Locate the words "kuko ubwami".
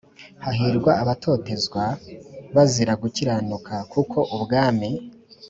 3.91-4.89